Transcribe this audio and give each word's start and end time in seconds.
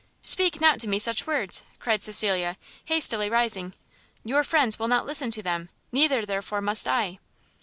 "Speak 0.23 0.59
not 0.59 0.79
to 0.79 0.87
me 0.87 0.97
such 0.97 1.27
words!" 1.27 1.63
cried 1.77 2.01
Cecilia, 2.01 2.57
hastily 2.85 3.29
rising; 3.29 3.73
"your 4.25 4.43
friends 4.43 4.79
will 4.79 4.87
not 4.87 5.05
listen 5.05 5.29
to 5.29 5.43
them, 5.43 5.69
neither, 5.91 6.25
therefore, 6.25 6.59
must 6.59 6.87
I." 6.87 7.19